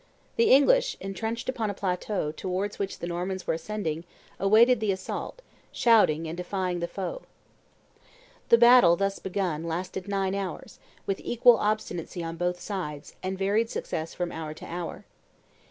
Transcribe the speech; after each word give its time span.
The 0.35 0.49
English, 0.49 0.97
intrenched 0.99 1.47
upon 1.47 1.69
a 1.69 1.75
plateau 1.75 2.31
towards 2.31 2.79
which 2.79 2.97
the 2.97 3.05
Normans 3.07 3.45
were 3.45 3.53
ascending, 3.53 4.03
awaited 4.39 4.79
the 4.79 4.91
assault, 4.91 5.43
shouting, 5.71 6.27
and 6.27 6.35
defying 6.35 6.79
the 6.79 6.87
foe. 6.87 7.21
The 8.49 8.57
battle, 8.57 8.95
thus 8.95 9.19
begun, 9.19 9.63
lasted 9.63 10.07
nine 10.07 10.33
hours, 10.33 10.79
with 11.05 11.21
equal 11.23 11.57
obstinacy 11.57 12.23
on 12.23 12.35
both 12.35 12.59
sides, 12.59 13.13
and 13.21 13.37
varied 13.37 13.69
success 13.69 14.15
from 14.15 14.31
hour 14.31 14.55
to 14.55 14.65
hour. 14.65 15.05